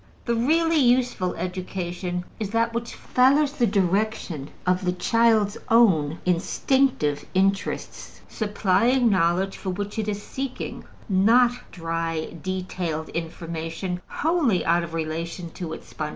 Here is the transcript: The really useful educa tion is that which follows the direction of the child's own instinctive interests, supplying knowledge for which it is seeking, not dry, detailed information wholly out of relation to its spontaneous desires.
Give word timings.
The 0.25 0.33
really 0.33 0.79
useful 0.79 1.33
educa 1.33 1.93
tion 1.93 2.23
is 2.39 2.49
that 2.49 2.73
which 2.73 2.95
follows 2.95 3.53
the 3.53 3.67
direction 3.67 4.49
of 4.65 4.83
the 4.83 4.93
child's 4.93 5.59
own 5.69 6.17
instinctive 6.25 7.23
interests, 7.35 8.19
supplying 8.27 9.11
knowledge 9.11 9.57
for 9.57 9.69
which 9.69 9.99
it 9.99 10.07
is 10.07 10.23
seeking, 10.23 10.85
not 11.07 11.51
dry, 11.71 12.33
detailed 12.41 13.09
information 13.09 14.01
wholly 14.07 14.65
out 14.65 14.81
of 14.81 14.95
relation 14.95 15.51
to 15.51 15.71
its 15.71 15.89
spontaneous 15.89 15.89
desires. 15.91 16.09